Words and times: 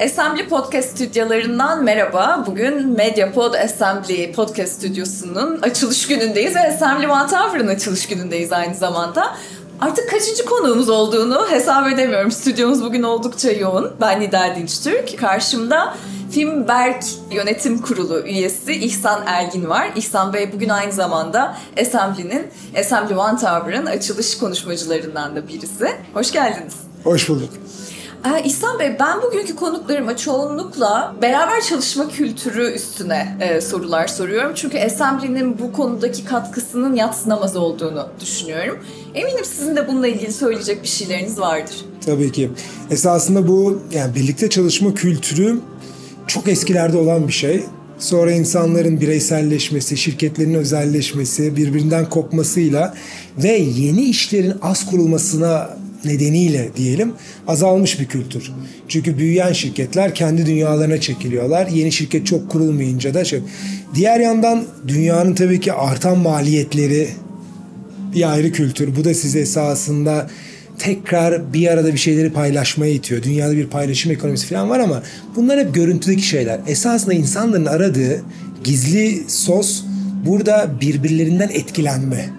Assembly 0.00 0.48
Podcast 0.48 0.90
stüdyolarından 0.90 1.84
merhaba. 1.84 2.44
Bugün 2.46 2.88
Mediapod 2.88 3.54
Assembly 3.54 4.32
Podcast 4.32 4.72
stüdyosunun 4.72 5.62
açılış 5.62 6.06
günündeyiz 6.06 6.54
ve 6.54 6.60
Assembly 6.60 7.06
Tower'ın 7.06 7.68
açılış 7.68 8.08
günündeyiz 8.08 8.52
aynı 8.52 8.74
zamanda. 8.74 9.36
Artık 9.80 10.10
kaçıncı 10.10 10.44
konuğumuz 10.44 10.88
olduğunu 10.88 11.50
hesap 11.50 11.92
edemiyorum. 11.92 12.30
Stüdyomuz 12.30 12.84
bugün 12.84 13.02
oldukça 13.02 13.50
yoğun. 13.50 13.92
Ben 14.00 14.20
Nida 14.20 14.56
Dinçtürk. 14.56 15.18
Karşımda 15.18 15.94
Filmberk 16.30 17.04
Yönetim 17.30 17.82
Kurulu 17.82 18.20
üyesi 18.20 18.72
İhsan 18.72 19.22
Ergin 19.26 19.68
var. 19.68 19.90
İhsan 19.96 20.32
Bey 20.32 20.52
bugün 20.52 20.68
aynı 20.68 20.92
zamanda 20.92 21.56
Assembly'nin, 21.80 22.46
Assembly 22.78 23.16
One 23.16 23.38
Tower'ın 23.38 23.86
açılış 23.86 24.38
konuşmacılarından 24.38 25.36
da 25.36 25.48
birisi. 25.48 25.92
Hoş 26.14 26.32
geldiniz. 26.32 26.74
Hoş 27.04 27.28
bulduk. 27.28 27.50
Ee, 28.26 28.42
İhsan 28.44 28.78
Bey, 28.78 28.96
ben 29.00 29.22
bugünkü 29.22 29.56
konuklarıma 29.56 30.16
çoğunlukla 30.16 31.16
beraber 31.22 31.60
çalışma 31.60 32.08
kültürü 32.08 32.72
üstüne 32.72 33.36
e, 33.40 33.60
sorular 33.60 34.06
soruyorum. 34.06 34.52
Çünkü 34.54 34.78
Assembly'nin 34.78 35.58
bu 35.58 35.72
konudaki 35.72 36.24
katkısının 36.24 36.94
yatsınamaz 36.94 37.56
olduğunu 37.56 38.08
düşünüyorum. 38.20 38.78
Eminim 39.14 39.44
sizin 39.44 39.76
de 39.76 39.88
bununla 39.88 40.08
ilgili 40.08 40.32
söyleyecek 40.32 40.82
bir 40.82 40.88
şeyleriniz 40.88 41.40
vardır. 41.40 41.84
Tabii 42.06 42.32
ki. 42.32 42.50
Esasında 42.90 43.48
bu 43.48 43.82
yani 43.92 44.14
birlikte 44.14 44.50
çalışma 44.50 44.94
kültürü 44.94 45.60
çok 46.26 46.48
eskilerde 46.48 46.96
olan 46.96 47.28
bir 47.28 47.32
şey. 47.32 47.64
Sonra 47.98 48.32
insanların 48.32 49.00
bireyselleşmesi, 49.00 49.96
şirketlerin 49.96 50.54
özelleşmesi, 50.54 51.56
birbirinden 51.56 52.10
kopmasıyla 52.10 52.94
ve 53.38 53.52
yeni 53.52 54.02
işlerin 54.02 54.54
az 54.62 54.90
kurulmasına 54.90 55.76
nedeniyle 56.06 56.68
diyelim 56.76 57.12
azalmış 57.46 58.00
bir 58.00 58.06
kültür. 58.06 58.52
Çünkü 58.88 59.18
büyüyen 59.18 59.52
şirketler 59.52 60.14
kendi 60.14 60.46
dünyalarına 60.46 61.00
çekiliyorlar. 61.00 61.66
Yeni 61.66 61.92
şirket 61.92 62.26
çok 62.26 62.50
kurulmayınca 62.50 63.14
da 63.14 63.24
şey. 63.24 63.40
Diğer 63.94 64.20
yandan 64.20 64.64
dünyanın 64.88 65.34
tabii 65.34 65.60
ki 65.60 65.72
artan 65.72 66.18
maliyetleri 66.18 67.08
bir 68.14 68.32
ayrı 68.32 68.52
kültür. 68.52 68.96
Bu 68.96 69.04
da 69.04 69.14
size 69.14 69.40
esasında 69.40 70.30
tekrar 70.78 71.52
bir 71.52 71.68
arada 71.68 71.92
bir 71.92 71.98
şeyleri 71.98 72.32
paylaşmaya 72.32 72.92
itiyor. 72.92 73.22
Dünyada 73.22 73.56
bir 73.56 73.66
paylaşım 73.66 74.12
ekonomisi 74.12 74.46
falan 74.46 74.70
var 74.70 74.78
ama 74.78 75.02
bunlar 75.36 75.60
hep 75.60 75.74
görüntüdeki 75.74 76.22
şeyler. 76.22 76.60
Esasında 76.66 77.14
insanların 77.14 77.66
aradığı 77.66 78.22
gizli 78.64 79.24
sos 79.28 79.82
burada 80.26 80.70
birbirlerinden 80.80 81.48
etkilenme. 81.48 82.30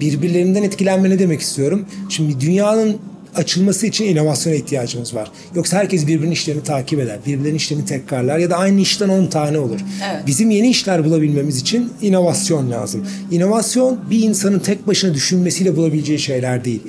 Birbirlerinden 0.00 0.62
etkilenme 0.62 1.10
ne 1.10 1.18
demek 1.18 1.40
istiyorum? 1.40 1.86
Şimdi 2.08 2.40
dünyanın 2.40 2.96
açılması 3.36 3.86
için 3.86 4.04
inovasyona 4.04 4.56
ihtiyacımız 4.56 5.14
var. 5.14 5.30
Yoksa 5.54 5.76
herkes 5.76 6.06
birbirinin 6.06 6.32
işlerini 6.32 6.62
takip 6.62 7.00
eder. 7.00 7.18
Birbirlerinin 7.26 7.56
işlerini 7.56 7.84
tekrarlar 7.84 8.38
ya 8.38 8.50
da 8.50 8.56
aynı 8.56 8.80
işten 8.80 9.08
10 9.08 9.26
tane 9.26 9.58
olur. 9.58 9.80
Evet. 10.10 10.26
Bizim 10.26 10.50
yeni 10.50 10.68
işler 10.68 11.04
bulabilmemiz 11.04 11.60
için 11.60 11.92
inovasyon 12.02 12.70
lazım. 12.70 13.06
İnovasyon 13.30 13.98
bir 14.10 14.22
insanın 14.22 14.58
tek 14.58 14.86
başına 14.86 15.14
düşünmesiyle 15.14 15.76
bulabileceği 15.76 16.18
şeyler 16.18 16.64
değil. 16.64 16.82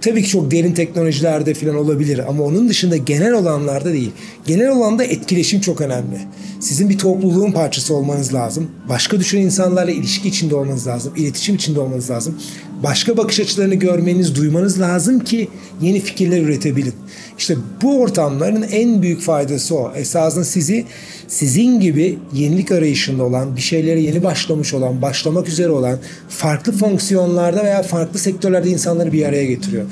Tabii 0.00 0.22
ki 0.22 0.28
çok 0.28 0.50
derin 0.50 0.72
teknolojilerde 0.72 1.54
falan 1.54 1.76
olabilir 1.76 2.20
ama 2.28 2.44
onun 2.44 2.68
dışında 2.68 2.96
genel 2.96 3.32
olanlarda 3.32 3.92
değil. 3.92 4.10
Genel 4.46 4.68
olanda 4.68 5.04
etkileşim 5.04 5.60
çok 5.60 5.80
önemli. 5.80 6.18
Sizin 6.60 6.88
bir 6.88 6.98
topluluğun 6.98 7.52
parçası 7.52 7.94
olmanız 7.94 8.34
lazım. 8.34 8.70
Başka 8.88 9.20
düşünen 9.20 9.42
insanlarla 9.42 9.90
ilişki 9.90 10.28
içinde 10.28 10.54
olmanız 10.54 10.86
lazım. 10.86 11.12
iletişim 11.16 11.54
içinde 11.54 11.80
olmanız 11.80 12.10
lazım. 12.10 12.38
Başka 12.82 13.16
bakış 13.16 13.40
açılarını 13.40 13.74
görmeniz, 13.74 14.34
duymanız 14.34 14.80
lazım 14.80 15.20
ki 15.20 15.48
yeni 15.80 16.00
fikirler 16.00 16.40
üretebilin. 16.40 16.94
İşte 17.38 17.56
bu 17.82 18.00
ortamların 18.00 18.62
en 18.62 19.02
büyük 19.02 19.20
faydası 19.20 19.76
o. 19.76 19.92
Esasında 19.96 20.44
sizi 20.44 20.84
sizin 21.28 21.80
gibi 21.80 22.18
yenilik 22.32 22.72
arayışında 22.72 23.24
olan, 23.24 23.56
bir 23.56 23.60
şeylere 23.60 24.00
yeni 24.00 24.24
başlamış 24.24 24.74
olan, 24.74 25.02
başlamak 25.02 25.48
üzere 25.48 25.70
olan 25.70 25.98
farklı 26.28 26.72
fonksiyonlarda 26.72 27.64
veya 27.64 27.82
farklı 27.82 28.18
sektörlerde 28.18 28.70
insanları 28.70 29.12
bir 29.12 29.26
araya 29.26 29.44
getiriyor. 29.44 29.84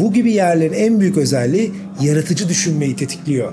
Bu 0.00 0.12
gibi 0.12 0.32
yerlerin 0.32 0.72
en 0.72 1.00
büyük 1.00 1.16
özelliği 1.16 1.72
yaratıcı 2.02 2.48
düşünmeyi 2.48 2.96
tetikliyor. 2.96 3.52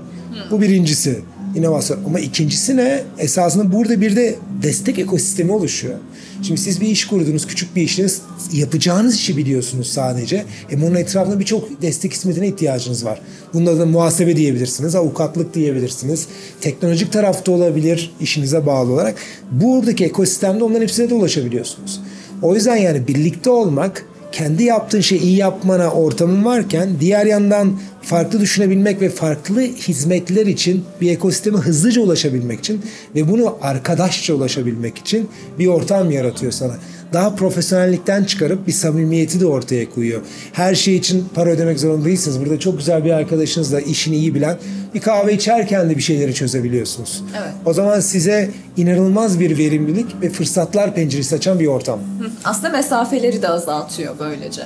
Bu 0.51 0.61
birincisi 0.61 1.19
inovasyon. 1.55 1.99
Ama 2.05 2.19
ikincisi 2.19 2.77
ne? 2.77 3.03
Esasında 3.19 3.71
burada 3.71 4.01
bir 4.01 4.15
de 4.15 4.35
destek 4.63 4.99
ekosistemi 4.99 5.51
oluşuyor. 5.51 5.95
Şimdi 6.41 6.61
siz 6.61 6.81
bir 6.81 6.87
iş 6.87 7.07
kurdunuz, 7.07 7.47
küçük 7.47 7.75
bir 7.75 7.81
işiniz, 7.81 8.21
yapacağınız 8.53 9.15
işi 9.15 9.37
biliyorsunuz 9.37 9.87
sadece. 9.87 10.45
Hem 10.67 10.83
onun 10.83 10.95
etrafında 10.95 11.39
birçok 11.39 11.81
destek 11.81 12.13
hizmetine 12.13 12.47
ihtiyacınız 12.47 13.05
var. 13.05 13.21
Bunda 13.53 13.79
da 13.79 13.85
muhasebe 13.85 14.35
diyebilirsiniz, 14.35 14.95
avukatlık 14.95 15.53
diyebilirsiniz. 15.53 16.27
Teknolojik 16.61 17.11
tarafta 17.11 17.51
olabilir 17.51 18.11
işinize 18.21 18.65
bağlı 18.65 18.93
olarak. 18.93 19.15
Buradaki 19.51 20.05
ekosistemde 20.05 20.63
onların 20.63 20.81
hepsine 20.81 21.09
de 21.09 21.13
ulaşabiliyorsunuz. 21.13 22.01
O 22.41 22.55
yüzden 22.55 22.75
yani 22.75 23.07
birlikte 23.07 23.49
olmak 23.49 24.05
kendi 24.35 24.63
yaptığın 24.63 25.01
şeyi 25.01 25.21
iyi 25.21 25.37
yapmana 25.37 25.91
ortamın 25.91 26.45
varken 26.45 26.89
diğer 26.99 27.25
yandan 27.25 27.79
farklı 28.01 28.39
düşünebilmek 28.39 29.01
ve 29.01 29.09
farklı 29.09 29.61
hizmetler 29.61 30.45
için 30.45 30.83
bir 31.01 31.11
ekosisteme 31.11 31.57
hızlıca 31.57 32.01
ulaşabilmek 32.01 32.59
için 32.59 32.81
ve 33.15 33.31
bunu 33.31 33.57
arkadaşça 33.61 34.33
ulaşabilmek 34.33 34.97
için 34.97 35.29
bir 35.59 35.67
ortam 35.67 36.11
yaratıyor 36.11 36.51
sana. 36.51 36.73
Daha 37.15 37.35
profesyonellikten 37.35 38.23
çıkarıp 38.23 38.67
bir 38.67 38.71
samimiyeti 38.71 39.39
de 39.39 39.45
ortaya 39.45 39.89
koyuyor. 39.89 40.21
Her 40.53 40.75
şey 40.75 40.95
için 40.95 41.25
para 41.35 41.49
ödemek 41.49 41.79
zorunda 41.79 42.05
değilsiniz. 42.05 42.39
Burada 42.39 42.59
çok 42.59 42.77
güzel 42.77 43.05
bir 43.05 43.11
arkadaşınızla 43.11 43.81
işini 43.81 44.15
iyi 44.15 44.35
bilen 44.35 44.57
bir 44.93 44.99
kahve 44.99 45.33
içerken 45.33 45.89
de 45.89 45.97
bir 45.97 46.01
şeyleri 46.01 46.33
çözebiliyorsunuz. 46.33 47.23
Evet. 47.37 47.53
O 47.65 47.73
zaman 47.73 47.99
size 47.99 48.49
inanılmaz 48.77 49.39
bir 49.39 49.57
verimlilik 49.57 50.05
ve 50.21 50.29
fırsatlar 50.29 50.95
penceresi 50.95 51.35
açan 51.35 51.59
bir 51.59 51.67
ortam. 51.67 51.99
Aslında 52.43 52.69
mesafeleri 52.69 53.41
de 53.41 53.49
azaltıyor 53.49 54.15
böylece. 54.19 54.61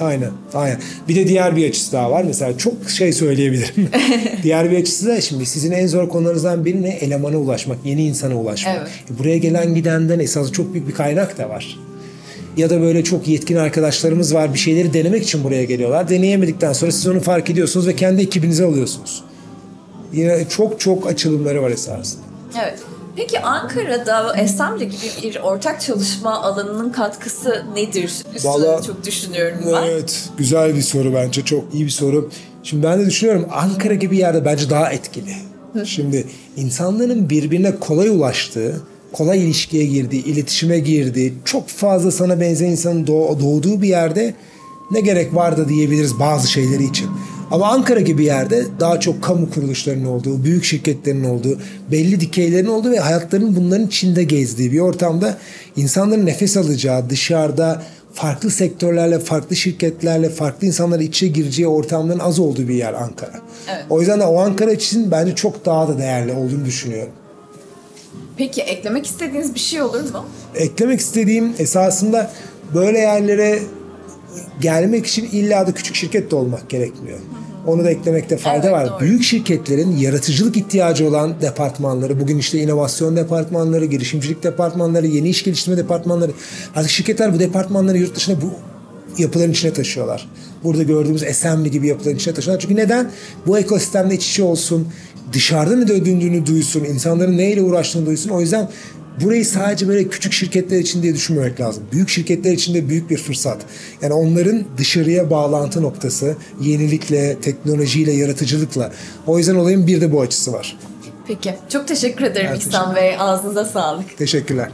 Aynen, 0.00 0.30
aynen. 0.54 0.78
Bir 1.08 1.16
de 1.16 1.28
diğer 1.28 1.56
bir 1.56 1.68
açısı 1.68 1.92
daha 1.92 2.10
var. 2.10 2.24
Mesela 2.24 2.58
çok 2.58 2.90
şey 2.90 3.12
söyleyebilirim. 3.12 3.88
diğer 4.42 4.70
bir 4.70 4.78
açısı 4.78 5.06
da 5.06 5.20
şimdi 5.20 5.46
sizin 5.46 5.72
en 5.72 5.86
zor 5.86 6.08
konularınızdan 6.08 6.64
biri 6.64 6.82
ne? 6.82 6.88
Elemana 6.88 7.36
ulaşmak, 7.36 7.78
yeni 7.84 8.06
insana 8.06 8.34
ulaşmak. 8.34 8.76
Evet. 8.78 8.90
E, 9.14 9.18
Buraya 9.18 9.38
gelen 9.38 9.74
gidenden 9.74 10.18
esas 10.18 10.52
çok 10.52 10.72
büyük 10.74 10.88
bir 10.88 10.94
kaynak 10.94 11.38
da 11.38 11.48
var. 11.48 11.85
Ya 12.56 12.70
da 12.70 12.80
böyle 12.80 13.04
çok 13.04 13.28
yetkin 13.28 13.56
arkadaşlarımız 13.56 14.34
var. 14.34 14.54
Bir 14.54 14.58
şeyleri 14.58 14.92
denemek 14.94 15.22
için 15.22 15.44
buraya 15.44 15.64
geliyorlar. 15.64 16.08
Deneyemedikten 16.08 16.72
sonra 16.72 16.92
siz 16.92 17.06
onu 17.06 17.20
fark 17.20 17.50
ediyorsunuz 17.50 17.86
ve 17.86 17.96
kendi 17.96 18.22
ekibinize 18.22 18.64
alıyorsunuz. 18.64 19.24
Yine 20.12 20.48
çok 20.48 20.80
çok 20.80 21.06
açılımları 21.06 21.62
var 21.62 21.70
esasında. 21.70 22.22
Evet. 22.62 22.78
Peki 23.16 23.40
Ankara'da 23.40 24.14
Assembly 24.16 24.84
gibi 24.84 25.22
bir 25.22 25.36
ortak 25.36 25.80
çalışma 25.80 26.42
alanının 26.42 26.92
katkısı 26.92 27.64
nedir? 27.74 28.04
Üstüne 28.04 28.52
Vallahi- 28.52 28.86
çok 28.86 29.06
düşünüyorum 29.06 29.58
ben. 29.66 29.82
Evet, 29.82 30.28
güzel 30.38 30.76
bir 30.76 30.82
soru 30.82 31.14
bence. 31.14 31.44
Çok 31.44 31.74
iyi 31.74 31.84
bir 31.84 31.90
soru. 31.90 32.30
Şimdi 32.62 32.82
ben 32.86 33.00
de 33.00 33.06
düşünüyorum 33.06 33.46
Ankara 33.52 33.94
gibi 33.94 34.16
yerde 34.16 34.44
bence 34.44 34.70
daha 34.70 34.92
etkili. 34.92 35.34
Şimdi 35.84 36.26
insanların 36.56 37.30
birbirine 37.30 37.76
kolay 37.76 38.08
ulaştığı, 38.08 38.80
kolay 39.12 39.44
ilişkiye 39.44 39.86
girdiği, 39.86 40.24
iletişime 40.24 40.78
girdiği, 40.78 41.34
çok 41.44 41.68
fazla 41.68 42.10
sana 42.10 42.40
benzeyen 42.40 42.70
insanın 42.72 43.06
doğ- 43.06 43.40
doğduğu 43.40 43.82
bir 43.82 43.88
yerde 43.88 44.34
ne 44.90 45.00
gerek 45.00 45.34
var 45.34 45.56
da 45.56 45.68
diyebiliriz 45.68 46.18
bazı 46.18 46.50
şeyleri 46.50 46.84
için. 46.84 47.08
Ama 47.50 47.66
Ankara 47.68 48.00
gibi 48.00 48.24
yerde 48.24 48.64
daha 48.80 49.00
çok 49.00 49.22
kamu 49.22 49.50
kuruluşlarının 49.50 50.04
olduğu, 50.04 50.44
büyük 50.44 50.64
şirketlerin 50.64 51.24
olduğu, 51.24 51.58
belli 51.92 52.20
dikeylerin 52.20 52.66
olduğu 52.66 52.90
ve 52.90 52.98
hayatlarının 52.98 53.56
bunların 53.56 53.86
içinde 53.86 54.24
gezdiği 54.24 54.72
bir 54.72 54.80
ortamda 54.80 55.38
insanların 55.76 56.26
nefes 56.26 56.56
alacağı, 56.56 57.10
dışarıda 57.10 57.82
farklı 58.12 58.50
sektörlerle, 58.50 59.18
farklı 59.18 59.56
şirketlerle, 59.56 60.28
farklı 60.28 60.66
insanların 60.66 61.02
içe 61.02 61.28
gireceği 61.28 61.68
ortamların 61.68 62.18
az 62.18 62.38
olduğu 62.38 62.68
bir 62.68 62.74
yer 62.74 62.94
Ankara. 62.94 63.40
Evet. 63.74 63.84
O 63.90 64.00
yüzden 64.00 64.20
de 64.20 64.24
o 64.24 64.40
Ankara 64.40 64.72
için 64.72 65.10
bence 65.10 65.34
çok 65.34 65.64
daha 65.66 65.88
da 65.88 65.98
değerli 65.98 66.32
olduğunu 66.32 66.64
düşünüyorum. 66.64 67.12
Peki 68.36 68.62
eklemek 68.62 69.06
istediğiniz 69.06 69.54
bir 69.54 69.60
şey 69.60 69.82
olur 69.82 70.00
mu? 70.12 70.24
Eklemek 70.54 71.00
istediğim 71.00 71.52
esasında 71.58 72.30
böyle 72.74 72.98
yerlere 72.98 73.58
gelmek 74.60 75.06
için 75.06 75.28
illa 75.32 75.66
da 75.66 75.74
küçük 75.74 75.96
şirket 75.96 76.30
de 76.30 76.36
olmak 76.36 76.70
gerekmiyor. 76.70 77.18
Onu 77.66 77.84
da 77.84 77.90
eklemekte 77.90 78.36
fayda 78.36 78.62
Evet, 78.66 78.72
var. 78.72 78.90
doğru. 78.90 79.00
Büyük 79.00 79.22
şirketlerin 79.22 79.96
yaratıcılık 79.96 80.56
ihtiyacı 80.56 81.08
olan 81.08 81.40
departmanları, 81.40 82.20
bugün 82.20 82.38
işte 82.38 82.58
inovasyon 82.58 83.16
departmanları, 83.16 83.84
girişimcilik 83.84 84.42
departmanları, 84.42 85.06
yeni 85.06 85.28
iş 85.28 85.44
geliştirme 85.44 85.76
departmanları. 85.76 86.32
Artık 86.76 86.90
şirketler 86.90 87.34
bu 87.34 87.38
departmanları 87.38 87.98
yurt 87.98 88.16
dışına 88.16 88.36
bu 88.42 88.50
yapıların 89.22 89.50
içine 89.52 89.72
taşıyorlar. 89.72 90.28
Burada 90.64 90.82
gördüğümüz 90.82 91.22
Assembly 91.22 91.70
gibi 91.70 91.86
yapıların 91.86 92.16
içine 92.16 92.34
taşıyorlar. 92.34 92.60
Çünkü 92.62 92.76
neden? 92.76 93.10
Bu 93.46 93.58
ekosistemde 93.58 94.14
iç 94.14 94.28
içe 94.30 94.42
olsun, 94.42 94.88
dışarıda 95.32 95.76
ne 95.76 95.88
döndüğünü 95.88 96.46
duysun, 96.46 96.84
insanların 96.84 97.36
neyle 97.36 97.62
uğraştığını 97.62 98.06
duysun. 98.06 98.30
O 98.30 98.40
yüzden 98.40 98.68
burayı 99.20 99.46
sadece 99.46 99.88
böyle 99.88 100.08
küçük 100.08 100.32
şirketler 100.32 100.78
için 100.78 101.02
diye 101.02 101.14
düşünmemek 101.14 101.60
lazım. 101.60 101.84
Büyük 101.92 102.08
şirketler 102.08 102.52
için 102.52 102.74
de 102.74 102.88
büyük 102.88 103.10
bir 103.10 103.16
fırsat. 103.16 103.58
Yani 104.02 104.12
onların 104.12 104.64
dışarıya 104.78 105.30
bağlantı 105.30 105.82
noktası 105.82 106.36
yenilikle, 106.60 107.40
teknolojiyle, 107.40 108.12
yaratıcılıkla. 108.12 108.92
O 109.26 109.38
yüzden 109.38 109.54
olayın 109.54 109.86
bir 109.86 110.00
de 110.00 110.12
bu 110.12 110.20
açısı 110.20 110.52
var. 110.52 110.78
Peki. 111.26 111.54
Çok 111.68 111.88
teşekkür 111.88 112.24
ederim 112.24 112.46
Evet, 112.50 112.62
İhsan 112.62 112.96
Bey. 112.96 113.16
Ağzınıza 113.18 113.64
sağlık. 113.64 114.18
Teşekkürler. 114.18 114.68